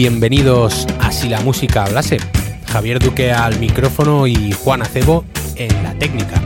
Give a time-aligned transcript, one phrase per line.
[0.00, 2.18] Bienvenidos a Si la música hablase.
[2.68, 5.24] Javier Duque al micrófono y Juan Acebo
[5.56, 6.40] en la técnica.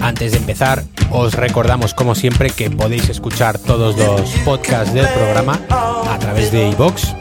[0.00, 5.60] Antes de empezar, os recordamos como siempre que podéis escuchar todos los podcasts del programa
[5.70, 7.14] a través de iVox,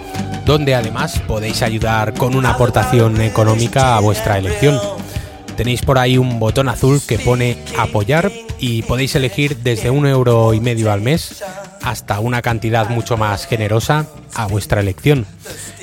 [0.45, 4.80] donde además podéis ayudar con una aportación económica a vuestra elección.
[5.57, 10.53] Tenéis por ahí un botón azul que pone apoyar y podéis elegir desde un euro
[10.53, 11.44] y medio al mes
[11.81, 15.25] hasta una cantidad mucho más generosa a vuestra elección.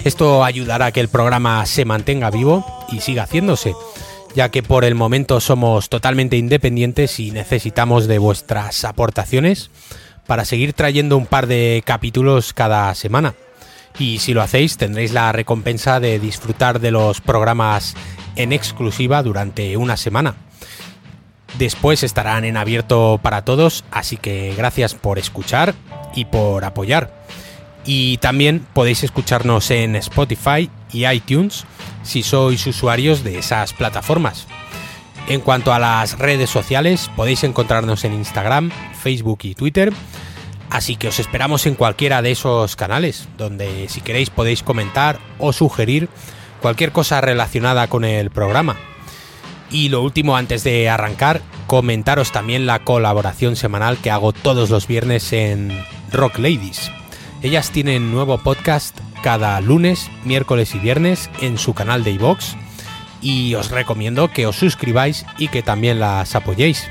[0.04, 3.74] Esto ayudará a que el programa se mantenga vivo y siga haciéndose,
[4.34, 9.70] ya que por el momento somos totalmente independientes y necesitamos de vuestras aportaciones
[10.26, 13.34] para seguir trayendo un par de capítulos cada semana.
[13.98, 17.94] Y si lo hacéis tendréis la recompensa de disfrutar de los programas
[18.36, 20.36] en exclusiva durante una semana.
[21.58, 25.74] Después estarán en abierto para todos, así que gracias por escuchar
[26.14, 27.19] y por apoyar.
[27.84, 31.64] Y también podéis escucharnos en Spotify y iTunes
[32.02, 34.46] si sois usuarios de esas plataformas.
[35.28, 39.92] En cuanto a las redes sociales, podéis encontrarnos en Instagram, Facebook y Twitter.
[40.70, 45.52] Así que os esperamos en cualquiera de esos canales, donde si queréis podéis comentar o
[45.52, 46.08] sugerir
[46.60, 48.76] cualquier cosa relacionada con el programa.
[49.70, 54.86] Y lo último, antes de arrancar, comentaros también la colaboración semanal que hago todos los
[54.86, 55.70] viernes en
[56.12, 56.90] Rock Ladies.
[57.42, 62.54] Ellas tienen nuevo podcast cada lunes, miércoles y viernes en su canal de iVox
[63.22, 66.86] y os recomiendo que os suscribáis y que también las apoyéis.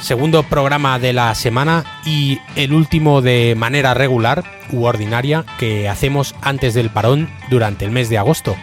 [0.00, 6.36] Segundo programa de la semana y el último de manera regular u ordinaria que hacemos
[6.40, 8.54] antes del parón durante el mes de agosto,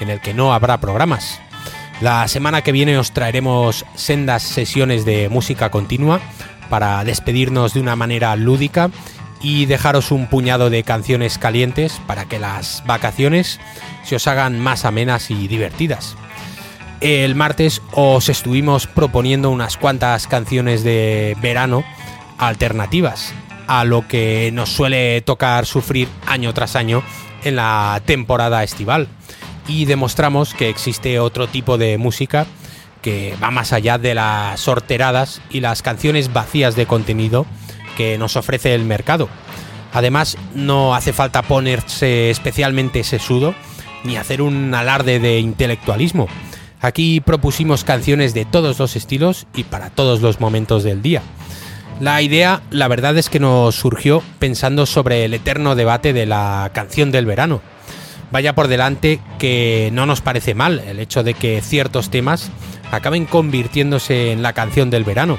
[0.00, 1.38] en el que no habrá programas.
[2.00, 6.20] La semana que viene os traeremos sendas sesiones de música continua
[6.70, 8.90] para despedirnos de una manera lúdica
[9.40, 13.60] y dejaros un puñado de canciones calientes para que las vacaciones
[14.04, 16.16] se os hagan más amenas y divertidas.
[17.00, 21.84] El martes os estuvimos proponiendo unas cuantas canciones de verano
[22.38, 23.34] alternativas
[23.66, 27.02] a lo que nos suele tocar sufrir año tras año
[27.44, 29.08] en la temporada estival
[29.68, 32.46] y demostramos que existe otro tipo de música
[33.02, 37.46] que va más allá de las sorteradas y las canciones vacías de contenido
[37.96, 39.28] que nos ofrece el mercado.
[39.92, 43.54] Además, no hace falta ponerse especialmente sesudo
[44.02, 46.28] ni hacer un alarde de intelectualismo.
[46.80, 51.22] Aquí propusimos canciones de todos los estilos y para todos los momentos del día.
[52.00, 56.70] La idea, la verdad es que nos surgió pensando sobre el eterno debate de la
[56.74, 57.62] canción del verano,
[58.32, 62.50] vaya por delante que no nos parece mal el hecho de que ciertos temas
[62.90, 65.38] acaben convirtiéndose en la canción del verano.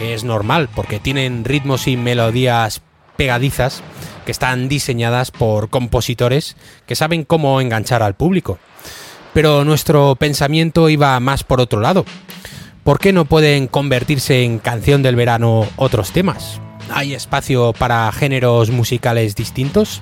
[0.00, 2.80] Es normal porque tienen ritmos y melodías
[3.16, 3.82] pegadizas
[4.24, 6.56] que están diseñadas por compositores
[6.86, 8.58] que saben cómo enganchar al público.
[9.34, 12.06] Pero nuestro pensamiento iba más por otro lado.
[12.82, 16.60] ¿Por qué no pueden convertirse en canción del verano otros temas?
[16.90, 20.00] ¿Hay espacio para géneros musicales distintos?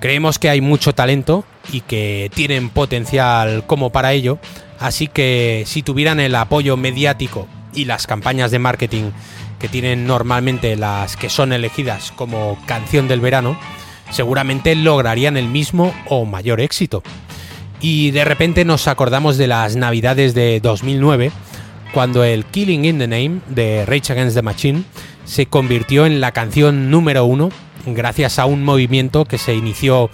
[0.00, 4.38] Creemos que hay mucho talento y que tienen potencial como para ello,
[4.78, 9.10] así que si tuvieran el apoyo mediático y las campañas de marketing
[9.58, 13.58] que tienen normalmente las que son elegidas como canción del verano,
[14.10, 17.02] seguramente lograrían el mismo o mayor éxito.
[17.80, 21.32] Y de repente nos acordamos de las navidades de 2009,
[21.92, 24.84] cuando el Killing in the Name de Rage Against the Machine
[25.24, 27.50] se convirtió en la canción número uno
[27.86, 30.10] gracias a un movimiento que se inició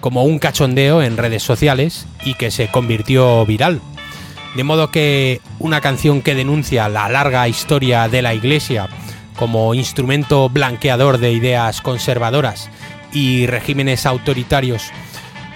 [0.00, 3.80] como un cachondeo en redes sociales y que se convirtió viral.
[4.54, 8.88] De modo que una canción que denuncia la larga historia de la Iglesia
[9.36, 12.68] como instrumento blanqueador de ideas conservadoras
[13.12, 14.90] y regímenes autoritarios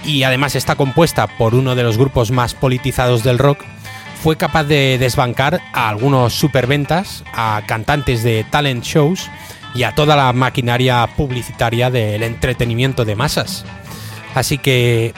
[0.04, 3.64] y además está compuesta por uno de los grupos más politizados del rock,
[4.22, 9.30] fue capaz de desbancar a algunos superventas, a cantantes de talent shows
[9.74, 13.64] y a toda la maquinaria publicitaria del entretenimiento de masas.
[14.34, 15.12] Así que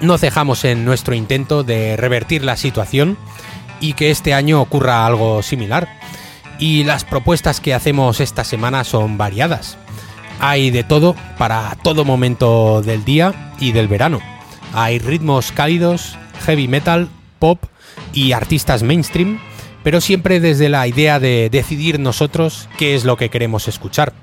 [0.00, 3.16] no cejamos en nuestro intento de revertir la situación
[3.80, 5.88] y que este año ocurra algo similar.
[6.58, 9.76] Y las propuestas que hacemos esta semana son variadas.
[10.40, 14.20] Hay de todo para todo momento del día y del verano.
[14.72, 17.08] Hay ritmos cálidos, heavy metal,
[17.38, 17.64] pop
[18.12, 19.38] y artistas mainstream
[19.84, 24.14] pero siempre desde la idea de decidir nosotros qué es lo que queremos escuchar.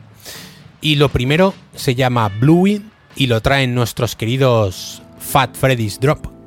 [0.82, 2.82] Y lo primero se llama Bluey
[3.16, 6.41] y lo traen nuestros queridos Fat Freddy's Drop.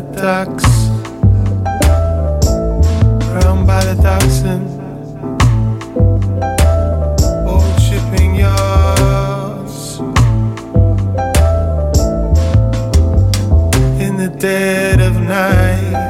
[0.00, 0.64] Ducks,
[3.34, 4.66] round by the docks and
[7.48, 9.98] old shipping yards.
[14.00, 16.08] In the dead of night.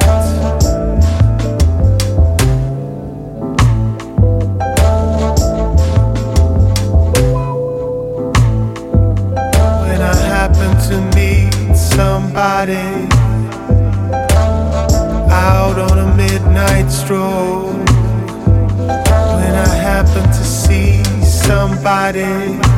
[9.85, 13.08] When I happen to meet somebody
[16.89, 17.73] midnight stroll.
[19.39, 22.78] When I happen to see somebody.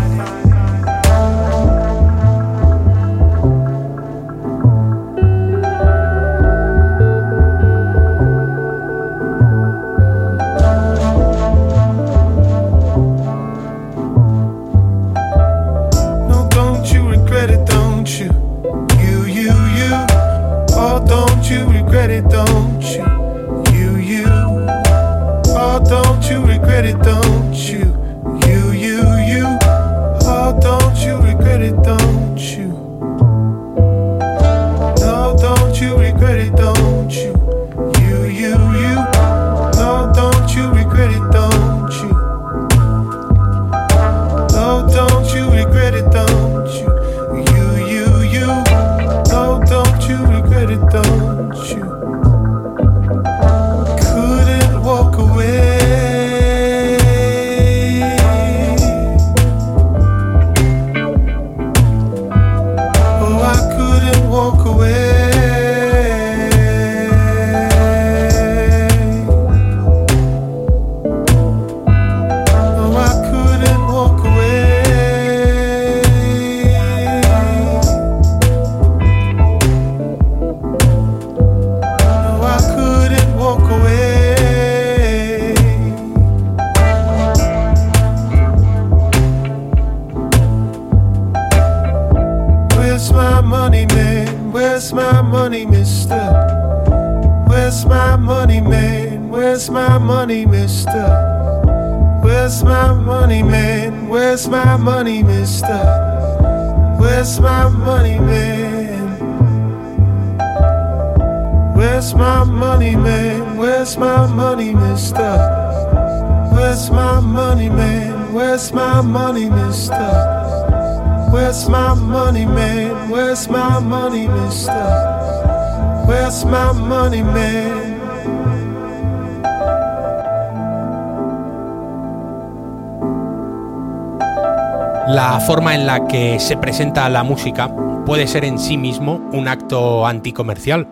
[135.09, 137.75] La forma en la que se presenta la música
[138.07, 140.87] puede ser en sí mismo un acto anticomercial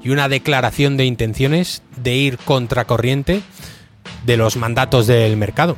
[0.00, 3.42] y una declaración de intenciones de ir contracorriente
[4.24, 5.76] de los mandatos del mercado.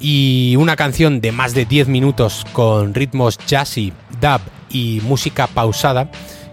[0.00, 6.10] Y una canción de más de 10 minutos con ritmos jazzy, dub y música pausada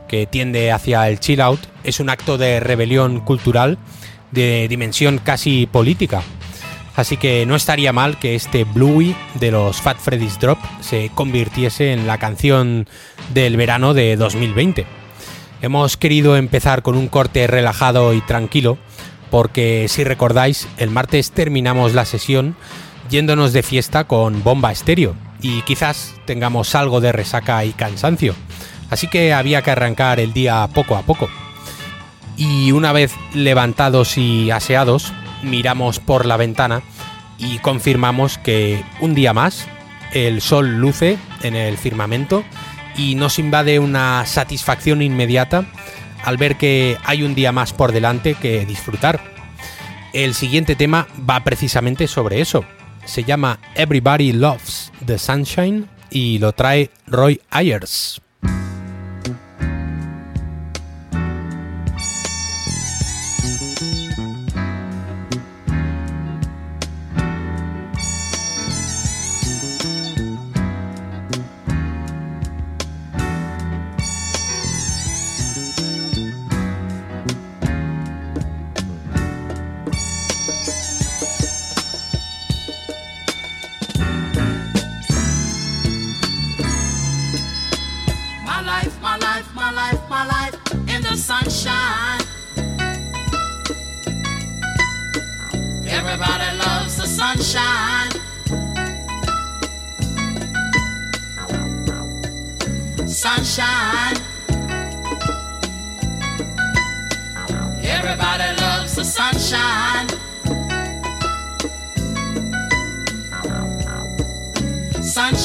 [0.10, 3.80] que tiende hacia el chill out es un acto de rebelión cultural
[4.32, 6.22] de dimensión casi política.
[6.96, 11.94] Así que no estaría mal que este Bluey de los Fat Freddy's Drop se convirtiese
[11.94, 12.88] en la canción
[13.34, 14.86] del verano de 2020.
[15.62, 18.78] Hemos querido empezar con un corte relajado y tranquilo
[19.32, 22.56] porque si recordáis el martes terminamos la sesión
[23.10, 28.36] yéndonos de fiesta con bomba estéreo y quizás tengamos algo de resaca y cansancio.
[28.90, 31.30] Así que había que arrancar el día poco a poco.
[32.38, 36.84] Y una vez levantados y aseados, miramos por la ventana
[37.40, 39.68] y confirmamos que un día más
[40.14, 42.44] el sol luce en el firmamento
[42.96, 45.66] y nos invade una satisfacción inmediata
[46.24, 49.20] al ver que hay un día más por delante que disfrutar.
[50.14, 52.66] El siguiente tema va precisamente sobre eso.
[53.06, 58.22] Se llama Everybody Loves the Sunshine y lo trae Roy Ayers.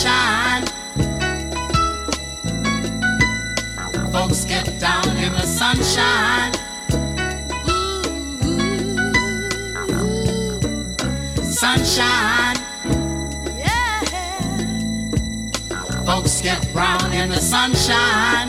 [0.02, 0.66] Sunshine.
[4.10, 6.52] Folks get down in the sunshine.
[11.44, 12.56] Sunshine.
[13.56, 14.02] Yeah.
[16.04, 18.48] Folks get brown in the sunshine.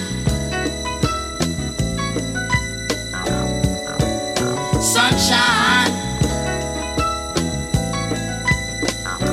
[5.01, 5.91] Sunshine.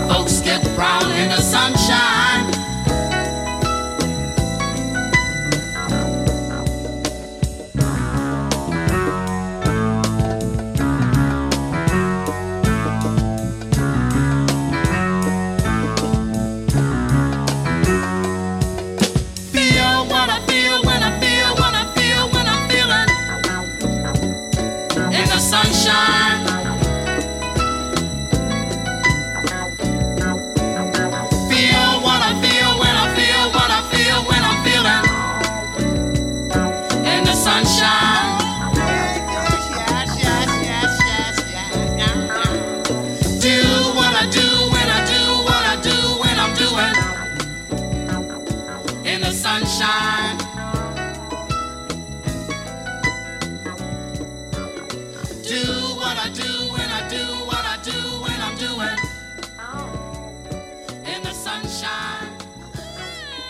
[0.09, 2.28] Folks get brown in the sunshine.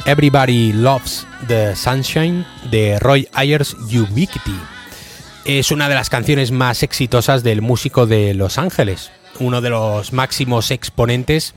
[0.08, 4.58] Everybody Loves the Sunshine de Roy Ayers Ubiquity.
[5.44, 10.14] Es una de las canciones más exitosas del músico de Los Ángeles, uno de los
[10.14, 11.52] máximos exponentes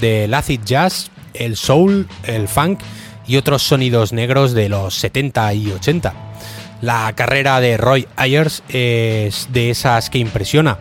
[0.00, 2.80] del acid jazz, el soul, el funk
[3.28, 6.12] y otros sonidos negros de los 70 y 80.
[6.80, 10.80] La carrera de Roy Ayers es de esas que impresiona.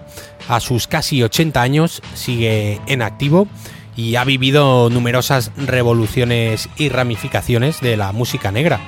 [0.49, 3.47] A sus casi 80 años sigue en activo
[3.95, 8.79] y ha vivido numerosas revoluciones y ramificaciones de la música negra.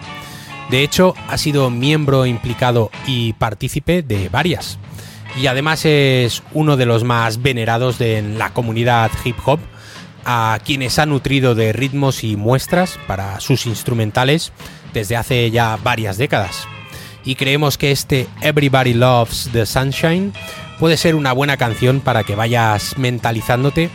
[0.70, 4.80] De hecho, ha sido miembro implicado y partícipe de varias.
[5.40, 9.60] Y además es uno de los más venerados de la comunidad hip hop,
[10.26, 14.54] a quienes ha nutrido de ritmos y muestras para sus instrumentales
[14.94, 16.68] desde hace ya varias décadas.
[17.26, 20.34] Y creemos que este Everybody Loves the Sunshine
[20.80, 23.90] puede ser una buena canción para que vayas mentalizándote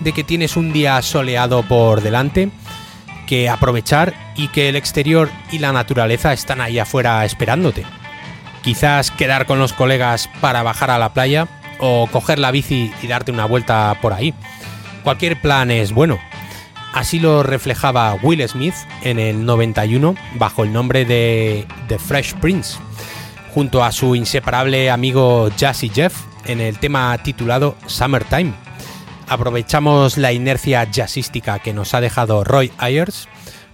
[0.00, 2.50] de que tienes un día soleado por delante,
[3.26, 7.84] que aprovechar y que el exterior y la naturaleza están ahí afuera esperándote.
[8.62, 13.06] Quizás quedar con los colegas para bajar a la playa o coger la bici y
[13.06, 14.34] darte una vuelta por ahí.
[15.02, 16.18] Cualquier plan es bueno.
[16.92, 22.78] Así lo reflejaba Will Smith en el 91 bajo el nombre de The Fresh Prince,
[23.54, 26.14] junto a su inseparable amigo Jazzy Jeff
[26.46, 28.69] en el tema titulado Summertime.
[29.30, 33.28] Aprovechamos la inercia jazzística que nos ha dejado Roy Ayers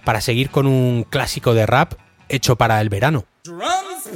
[0.05, 1.93] para seguir con un clásico de rap
[2.29, 3.25] hecho para el verano.
[3.43, 4.15] Drums,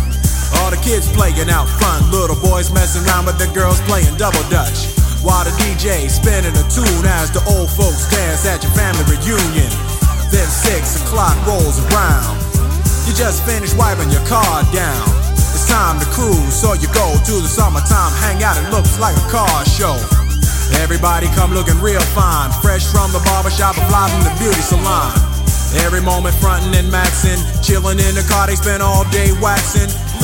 [0.59, 4.43] All the kids playing out front, little boys messing around with the girls playing double
[4.49, 4.91] dutch.
[5.21, 9.69] While the DJ spinning a tune as the old folks dance at your family reunion.
[10.33, 12.39] Then six o'clock rolls around.
[13.05, 15.05] You just finished wiping your car down.
[15.53, 18.57] It's time to cruise, so you go to the summertime hangout.
[18.57, 19.99] It looks like a car show.
[20.79, 25.11] Everybody come looking real fine, fresh from the barbershop or fly from the beauty salon.
[25.83, 29.91] Every moment frontin' and maxin', chillin' in the car, they spend all day waxin',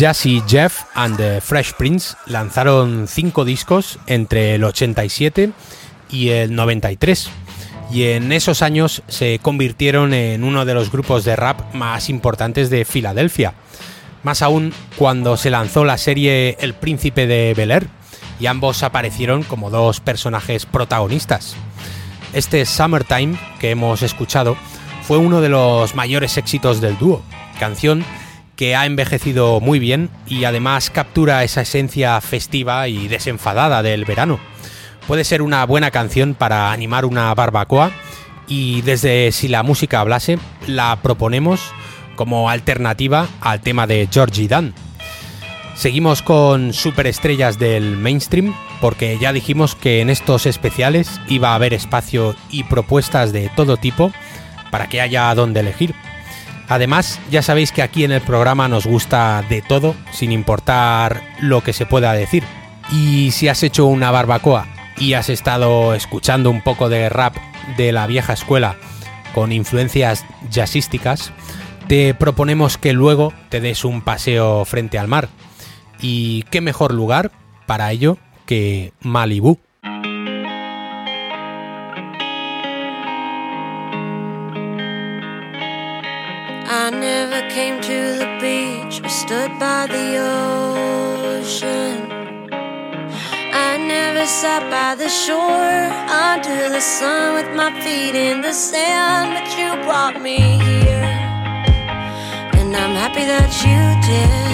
[0.00, 5.52] Jazzy Jeff and the Fresh Prince lanzaron cinco discos entre el 87
[6.08, 7.28] y el 93
[7.92, 12.70] y en esos años se convirtieron en uno de los grupos de rap más importantes
[12.70, 13.52] de Filadelfia.
[14.22, 17.86] Más aún cuando se lanzó la serie El Príncipe de Bel Air
[18.40, 21.56] y ambos aparecieron como dos personajes protagonistas.
[22.32, 24.56] Este Summertime que hemos escuchado
[25.02, 27.20] fue uno de los mayores éxitos del dúo,
[27.58, 28.02] canción
[28.60, 34.38] que ha envejecido muy bien y además captura esa esencia festiva y desenfadada del verano.
[35.06, 37.90] Puede ser una buena canción para animar una barbacoa
[38.48, 41.72] y desde Si la música hablase la proponemos
[42.16, 44.74] como alternativa al tema de Georgie Dan.
[45.74, 51.72] Seguimos con superestrellas del mainstream porque ya dijimos que en estos especiales iba a haber
[51.72, 54.12] espacio y propuestas de todo tipo
[54.70, 55.94] para que haya donde elegir.
[56.70, 61.64] Además, ya sabéis que aquí en el programa nos gusta de todo, sin importar lo
[61.64, 62.44] que se pueda decir.
[62.92, 67.34] Y si has hecho una barbacoa y has estado escuchando un poco de rap
[67.76, 68.76] de la vieja escuela
[69.34, 71.32] con influencias jazzísticas,
[71.88, 75.28] te proponemos que luego te des un paseo frente al mar.
[76.00, 77.32] Y qué mejor lugar
[77.66, 79.58] para ello que Malibú.
[89.04, 90.08] Or stood by the
[91.36, 91.96] ocean.
[93.52, 95.80] I never sat by the shore
[96.28, 101.10] under the sun with my feet in the sand, but you brought me here.
[102.58, 104.50] And I'm happy that you did.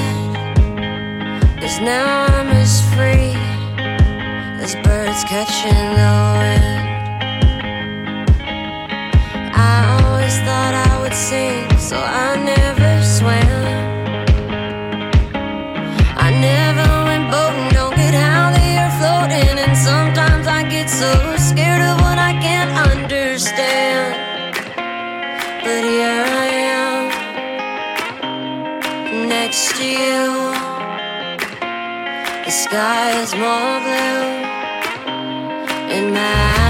[1.61, 3.35] Cause now I'm as free
[4.63, 6.87] as birds catching the wind.
[9.55, 13.56] I always thought I would sing, so I never swam.
[19.29, 24.15] And sometimes I get so scared of what I can't understand.
[25.65, 26.47] But here I
[26.79, 27.09] am,
[29.29, 30.53] next to you.
[32.45, 34.23] The sky is more blue
[35.97, 36.66] in Malibu.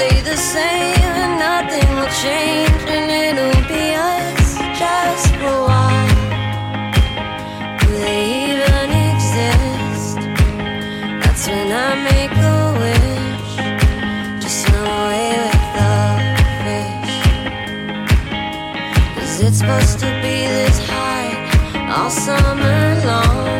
[0.00, 4.48] Stay the same and nothing will change and it'll be us
[4.80, 6.16] just for a while.
[7.80, 10.18] Do they even exist?
[11.22, 13.52] That's when I make a wish.
[14.42, 15.94] Just swim away with the
[16.64, 17.16] fish.
[19.22, 21.32] Is it supposed to be this high
[21.94, 23.59] all summer long?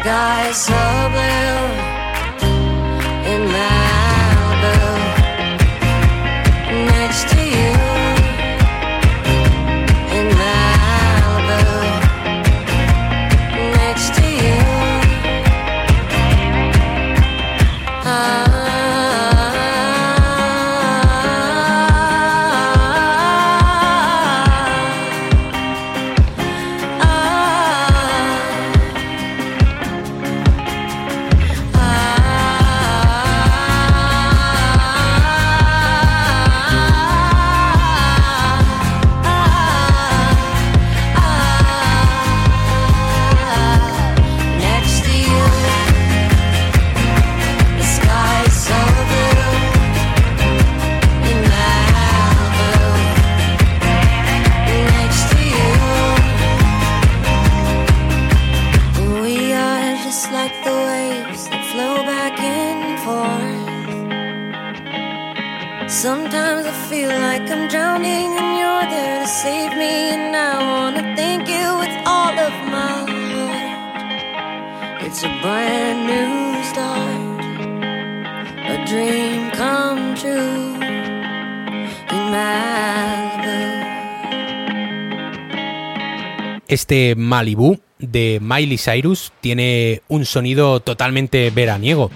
[0.00, 1.69] skies are blue
[87.30, 92.10] Malibu de Miley Cyrus tiene un sonido totalmente veraniego.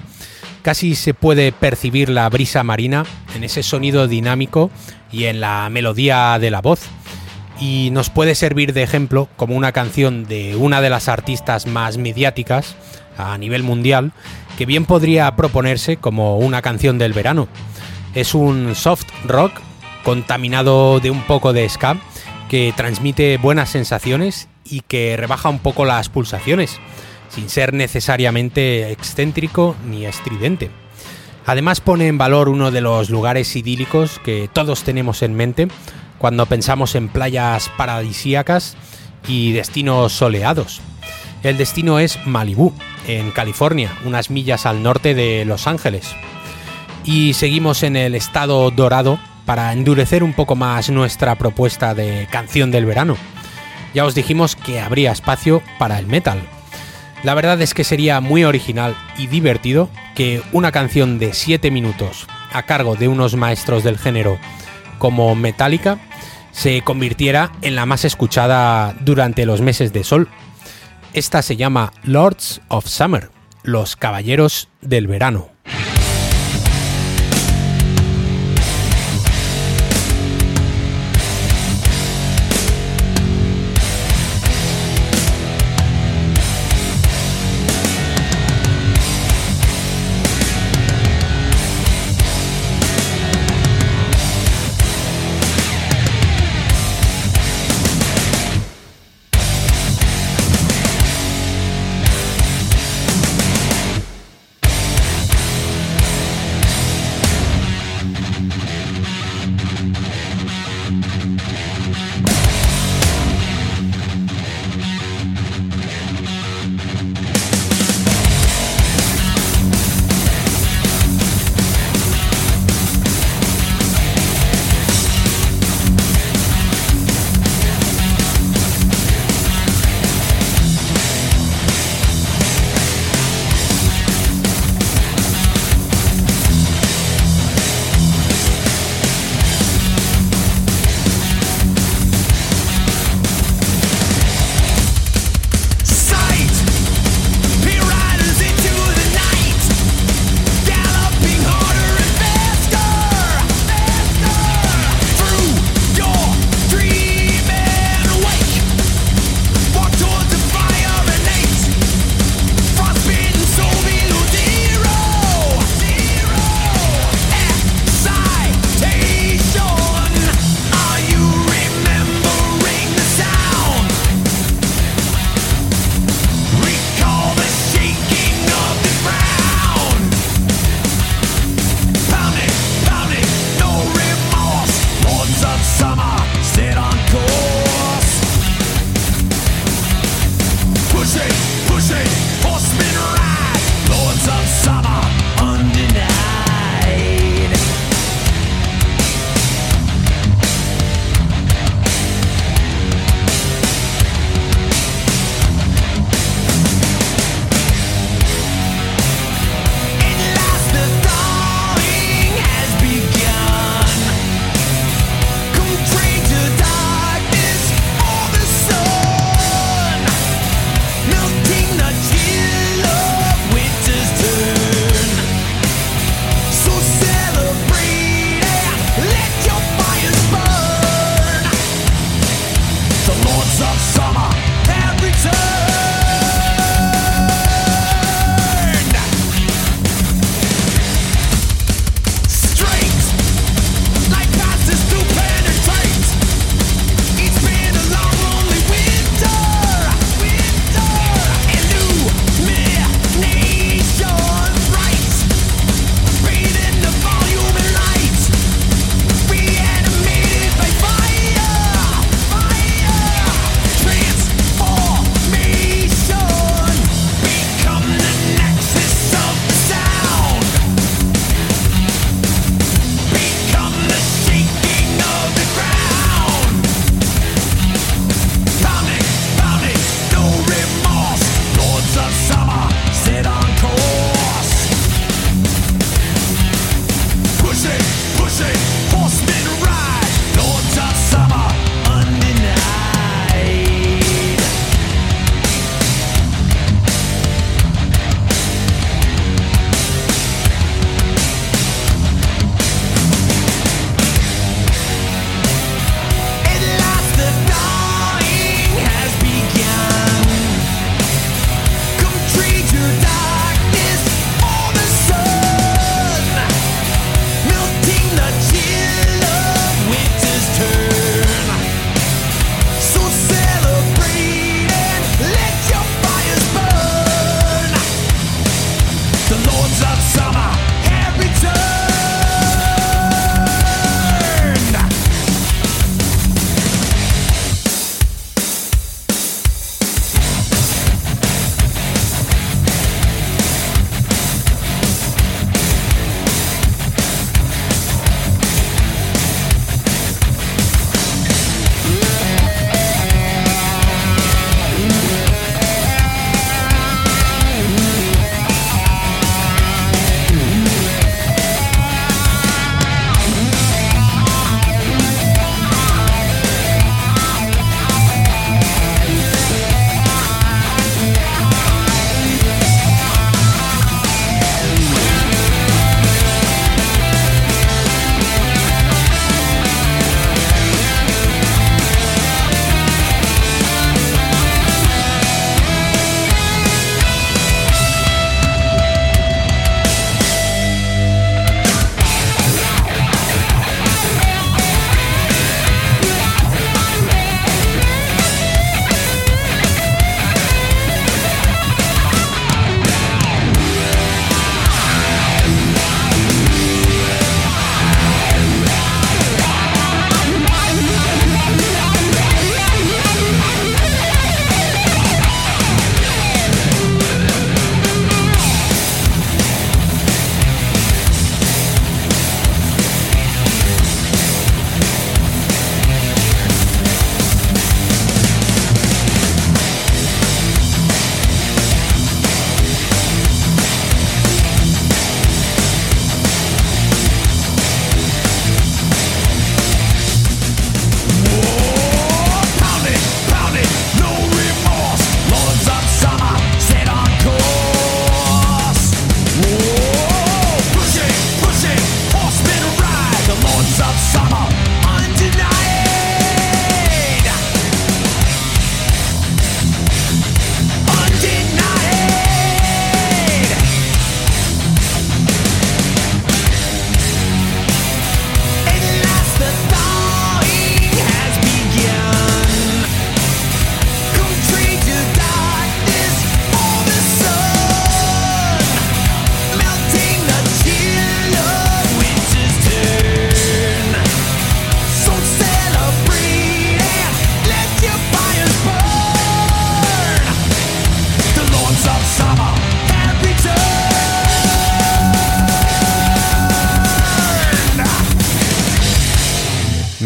[0.62, 3.04] Casi se puede percibir la brisa marina
[3.36, 4.72] en ese sonido dinámico
[5.12, 6.88] y en la melodía de la voz.
[7.60, 11.96] Y nos puede servir de ejemplo como una canción de una de las artistas más
[11.96, 12.74] mediáticas
[13.16, 14.10] a nivel mundial,
[14.58, 17.46] que bien podría proponerse como una canción del verano.
[18.16, 19.52] Es un soft rock
[20.02, 21.98] contaminado de un poco de ska
[22.48, 26.80] que transmite buenas sensaciones y que rebaja un poco las pulsaciones,
[27.28, 30.70] sin ser necesariamente excéntrico ni estridente.
[31.46, 35.68] Además pone en valor uno de los lugares idílicos que todos tenemos en mente
[36.18, 38.76] cuando pensamos en playas paradisíacas
[39.28, 40.80] y destinos soleados.
[41.42, 42.72] El destino es Malibú,
[43.06, 46.14] en California, unas millas al norte de Los Ángeles.
[47.04, 52.70] Y seguimos en el estado dorado para endurecer un poco más nuestra propuesta de canción
[52.70, 53.18] del verano.
[53.94, 56.42] Ya os dijimos que habría espacio para el metal.
[57.22, 62.26] La verdad es que sería muy original y divertido que una canción de 7 minutos
[62.52, 64.38] a cargo de unos maestros del género
[64.98, 65.98] como Metallica
[66.52, 70.28] se convirtiera en la más escuchada durante los meses de sol.
[71.12, 73.30] Esta se llama Lords of Summer,
[73.62, 75.53] los Caballeros del Verano.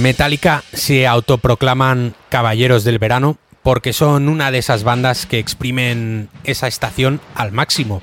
[0.08, 6.66] Metallica se autoproclaman caballeros del verano porque son una de esas bandas que exprimen esa
[6.66, 8.00] estación al máximo.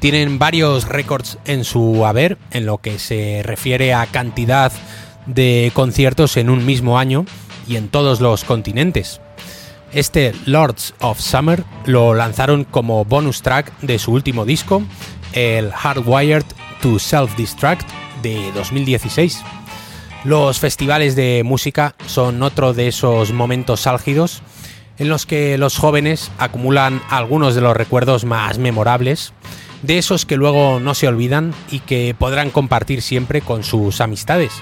[0.00, 4.70] Tienen varios récords en su haber en lo que se refiere a cantidad
[5.24, 7.24] de conciertos en un mismo año
[7.66, 9.22] y en todos los continentes.
[9.94, 14.82] Este Lords of Summer lo lanzaron como bonus track de su último disco,
[15.32, 16.44] el Hardwired
[16.82, 17.86] to Self-Destruct
[18.20, 19.42] de 2016.
[20.24, 24.42] Los festivales de música son otro de esos momentos álgidos
[24.98, 29.32] en los que los jóvenes acumulan algunos de los recuerdos más memorables,
[29.80, 34.52] de esos que luego no se olvidan y que podrán compartir siempre con sus amistades,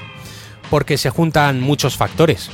[0.71, 2.51] porque se juntan muchos factores.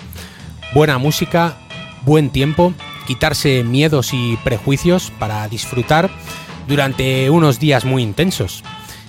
[0.73, 1.59] Buena música,
[2.07, 2.73] buen tiempo,
[3.07, 6.09] quitarse miedos y prejuicios para disfrutar
[6.67, 8.65] durante unos días muy intensos.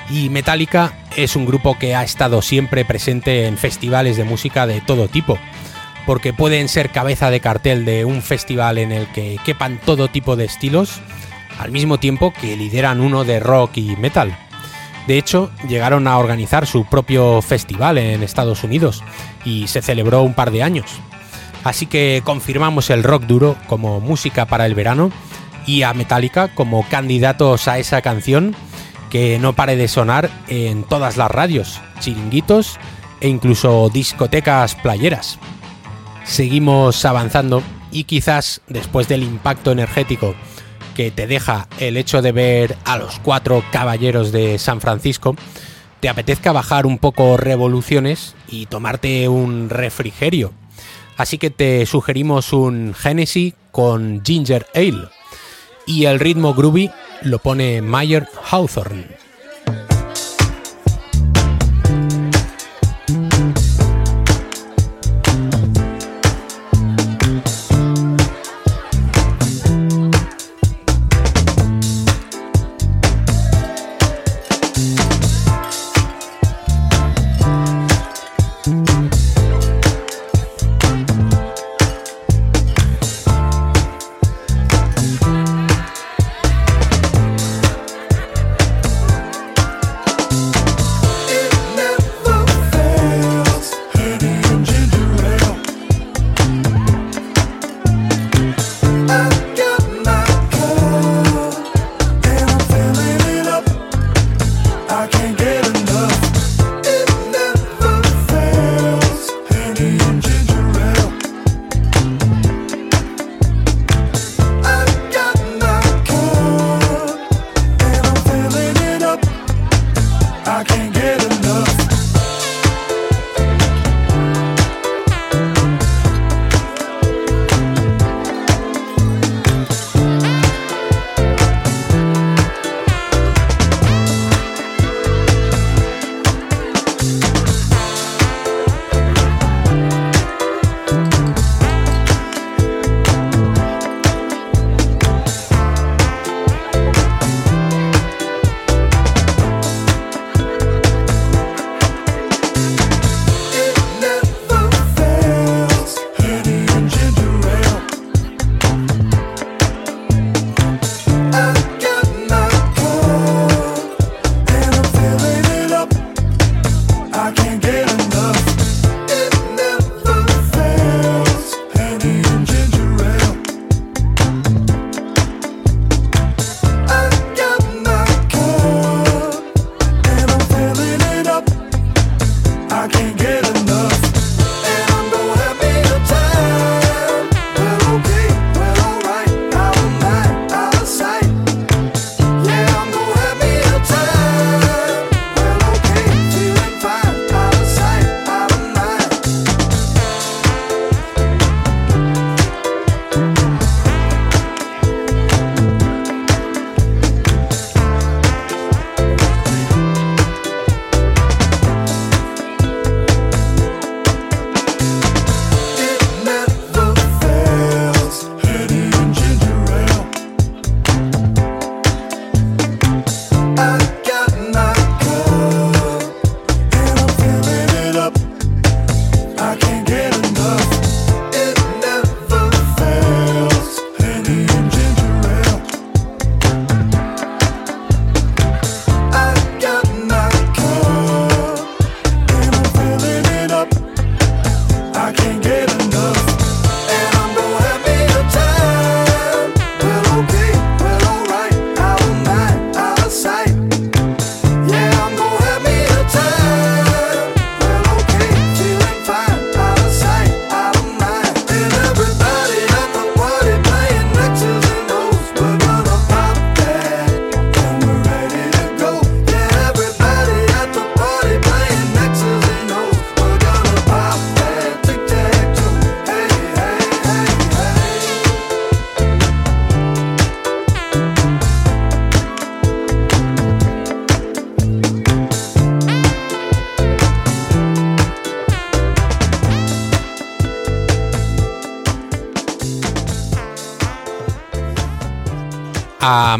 [0.09, 4.81] Y Metallica es un grupo que ha estado siempre presente en festivales de música de
[4.81, 5.37] todo tipo,
[6.05, 10.35] porque pueden ser cabeza de cartel de un festival en el que quepan todo tipo
[10.35, 11.01] de estilos,
[11.59, 14.37] al mismo tiempo que lideran uno de rock y metal.
[15.07, 19.03] De hecho, llegaron a organizar su propio festival en Estados Unidos
[19.45, 20.99] y se celebró un par de años.
[21.63, 25.11] Así que confirmamos el rock duro como música para el verano
[25.65, 28.55] y a Metallica como candidatos a esa canción
[29.15, 32.77] que no pare de sonar en todas las radios, chiringuitos
[33.21, 35.39] e incluso discotecas playeras.
[36.25, 37.63] Seguimos avanzando
[37.93, 40.35] y quizás después del impacto energético
[40.95, 45.37] que te deja el hecho de ver a los cuatro caballeros de San Francisco,
[46.01, 50.51] te apetezca bajar un poco revoluciones y tomarte un refrigerio.
[51.15, 55.07] Así que te sugerimos un Genesis con Ginger Ale.
[55.85, 56.91] Y el ritmo groovy
[57.25, 59.24] lo pone Mayer Hawthorne.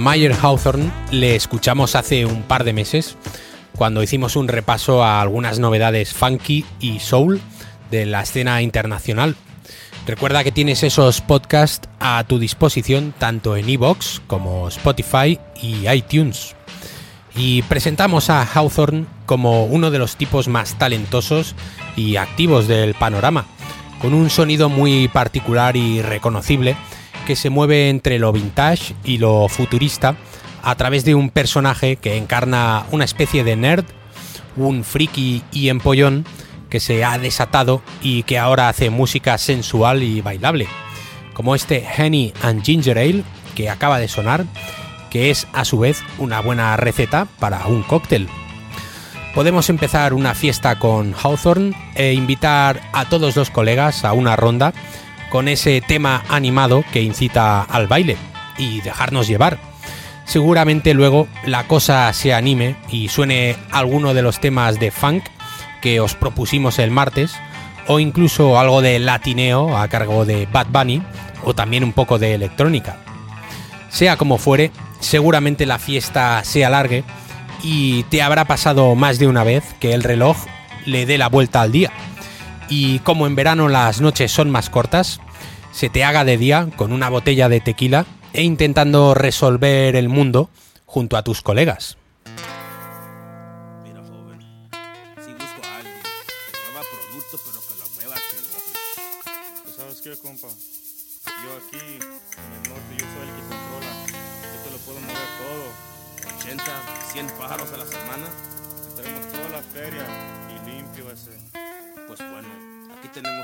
[0.05, 3.17] Mayer Hawthorne le escuchamos hace un par de meses
[3.75, 7.41] cuando hicimos un repaso a algunas novedades funky y soul
[7.89, 9.35] de la escena internacional.
[10.05, 16.55] Recuerda que tienes esos podcasts a tu disposición tanto en iVoox como Spotify y iTunes.
[17.35, 21.55] Y presentamos a Hawthorne como uno de los tipos más talentosos
[21.95, 23.47] y activos del panorama,
[23.99, 26.77] con un sonido muy particular y reconocible
[27.25, 30.15] que se mueve entre lo vintage y lo futurista
[30.63, 33.85] a través de un personaje que encarna una especie de nerd,
[34.55, 36.25] un friki y empollón
[36.69, 40.67] que se ha desatado y que ahora hace música sensual y bailable,
[41.33, 43.23] como este Honey and Ginger Ale
[43.55, 44.45] que acaba de sonar,
[45.09, 48.27] que es a su vez una buena receta para un cóctel.
[49.33, 54.73] Podemos empezar una fiesta con Hawthorne e invitar a todos los colegas a una ronda
[55.35, 58.15] con ese tema animado que incita al baile
[58.57, 59.57] y dejarnos llevar.
[60.23, 65.25] Seguramente luego la cosa se anime y suene alguno de los temas de funk
[65.81, 67.33] que os propusimos el martes
[67.87, 71.03] o incluso algo de latineo a cargo de Bad Bunny
[71.43, 72.95] o también un poco de electrónica.
[73.89, 74.71] Sea como fuere,
[75.01, 77.03] seguramente la fiesta se alargue
[77.61, 80.37] y te habrá pasado más de una vez que el reloj
[80.85, 81.91] le dé la vuelta al día.
[82.69, 85.19] Y como en verano las noches son más cortas,
[85.71, 90.49] se te haga de día con una botella de tequila e intentando resolver el mundo
[90.85, 91.97] junto a tus colegas.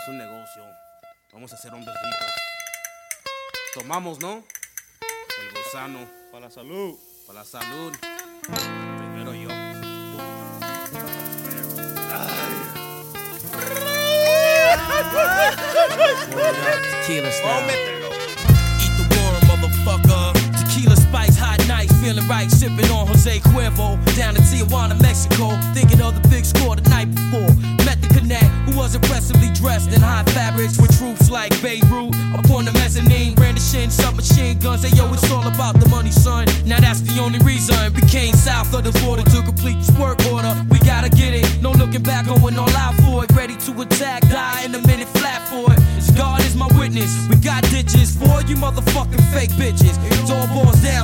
[0.02, 0.64] Aquí tenemos un negocio.
[1.34, 2.28] Vamos a ser hombres ricos.
[3.74, 4.43] Tomamos, ¿no?
[5.41, 5.99] El gusano.
[6.32, 6.95] Para la salud.
[7.28, 7.93] Para la salud.
[8.97, 9.49] Primero yo.
[18.80, 20.34] Eat the worm, motherfucker.
[20.58, 23.97] Tequila spice, hot nights, feeling right, sipping on Jose Cuervo.
[24.16, 27.54] Down in Tijuana, Mexico, thinking of the big score the night before.
[27.86, 32.16] Met the connect, who was impressively dressed in high fabrics with troops like Beirut.
[32.34, 34.84] Upon the mezzanine, brandishing submachine guns.
[34.84, 36.48] Hey yo, it's all about the money, son.
[36.66, 37.76] Now that's the only reason.
[37.94, 40.54] We came south of the border to complete this work order.
[40.70, 43.32] We gotta get it, no looking back, going all out for it.
[43.36, 45.80] Ready to attack, die in a minute flat for it.
[46.18, 49.96] God is my witness, we got ditches for you motherfucking fake bitches.
[50.12, 51.01] It all boils down.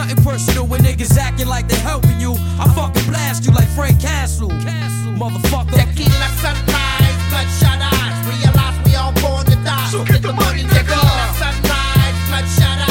[0.00, 2.32] Nothing personal when niggas acting like they helping you.
[2.58, 4.48] I fucking blast you like Frank Castle.
[4.48, 5.12] Castle.
[5.12, 5.76] Motherfucker.
[5.76, 8.16] Tequila sunrise, bloodshot eyes.
[8.26, 9.88] Realize we all born to die.
[9.90, 10.88] So get the money, nigga.
[10.88, 12.89] Tequila sunrise, bloodshot eyes.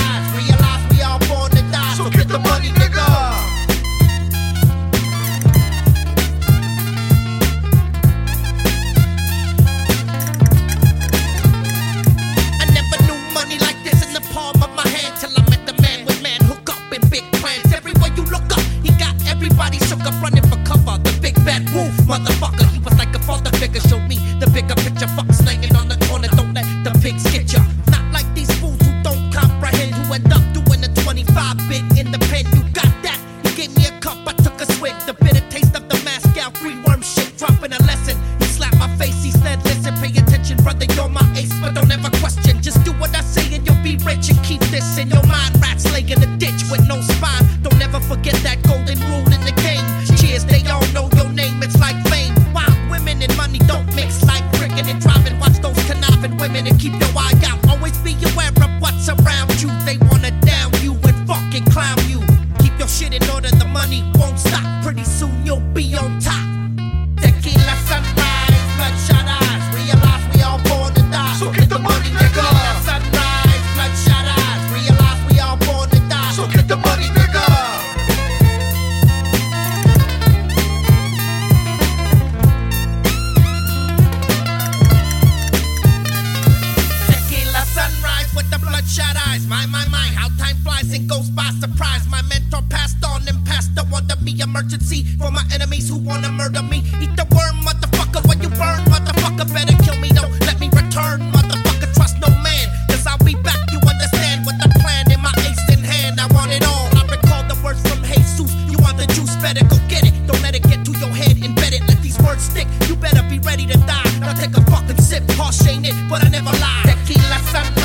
[94.34, 94.42] Me.
[94.42, 96.80] Emergency for my enemies who wanna murder me.
[97.02, 99.46] Eat the worm, motherfucker, when you burn, motherfucker.
[99.54, 101.94] Better kill me, don't let me return, motherfucker.
[101.94, 103.60] Trust no man, cause I'll be back.
[103.72, 106.20] You understand what the plan in my ace in hand.
[106.20, 106.88] I want it all.
[106.98, 108.52] I recall the words from Jesus.
[108.70, 110.14] You want the juice, better go get it.
[110.28, 111.82] Don't let it get to your head, embed it.
[111.88, 112.68] Let these words stick.
[112.88, 114.10] You better be ready to die.
[114.20, 115.24] Now take a fucking sip.
[115.32, 116.84] Harsh ain't it, but I never lie.
[116.86, 117.79] Tequila sunrise,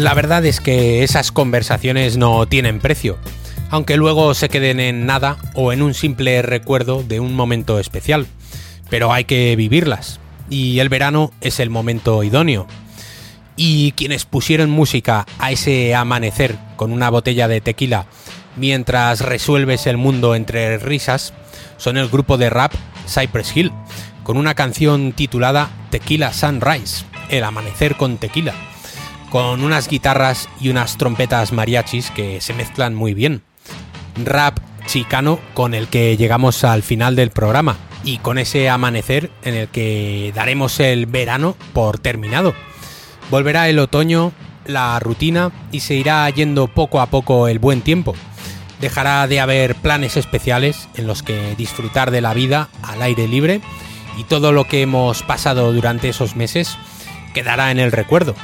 [0.00, 3.18] La verdad es que esas conversaciones no tienen precio,
[3.68, 8.26] aunque luego se queden en nada o en un simple recuerdo de un momento especial.
[8.88, 12.66] Pero hay que vivirlas, y el verano es el momento idóneo.
[13.56, 18.06] Y quienes pusieron música a ese amanecer con una botella de tequila
[18.56, 21.34] mientras resuelves el mundo entre risas
[21.76, 22.72] son el grupo de rap
[23.06, 23.70] Cypress Hill,
[24.22, 28.54] con una canción titulada Tequila Sunrise, el amanecer con tequila
[29.30, 33.42] con unas guitarras y unas trompetas mariachis que se mezclan muy bien.
[34.24, 39.54] Rap chicano con el que llegamos al final del programa y con ese amanecer en
[39.54, 42.54] el que daremos el verano por terminado.
[43.30, 44.32] Volverá el otoño,
[44.66, 48.14] la rutina y se irá yendo poco a poco el buen tiempo.
[48.80, 53.60] Dejará de haber planes especiales en los que disfrutar de la vida al aire libre
[54.18, 56.76] y todo lo que hemos pasado durante esos meses
[57.34, 58.34] quedará en el recuerdo,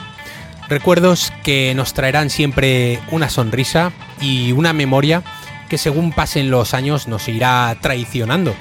[0.69, 5.23] Recuerdos que nos traerán siempre una sonrisa y una memoria
[5.69, 8.55] que según pasen los años nos irá traicionando,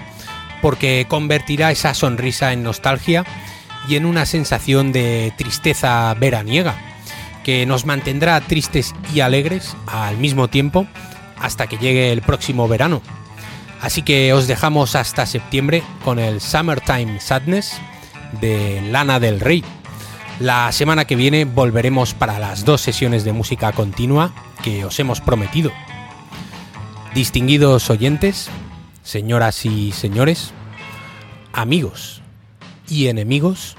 [0.61, 3.25] porque convertirá esa sonrisa en nostalgia
[3.87, 6.75] y en una sensación de tristeza veraniega,
[7.43, 10.87] que nos mantendrá tristes y alegres al mismo tiempo
[11.39, 13.01] hasta que llegue el próximo verano.
[13.81, 17.79] Así que os dejamos hasta septiembre con el Summertime Sadness
[18.41, 19.63] de Lana del Rey.
[20.39, 24.33] La semana que viene volveremos para las dos sesiones de música continua
[24.63, 25.71] que os hemos prometido.
[27.13, 28.49] Distinguidos oyentes,
[29.01, 30.51] señoras y señores,
[31.53, 32.21] amigos
[32.89, 33.77] y enemigos,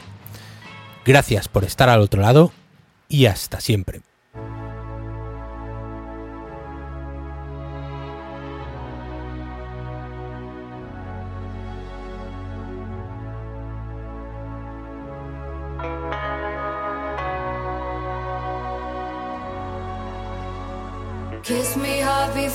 [1.05, 2.53] gracias por estar al otro lado
[3.07, 4.01] y hasta siempre.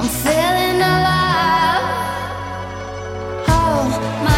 [0.00, 1.82] I'm feeling alive.
[3.48, 3.82] Oh
[4.22, 4.37] my